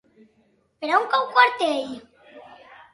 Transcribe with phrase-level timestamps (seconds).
[0.85, 1.95] Per on cau Quartell?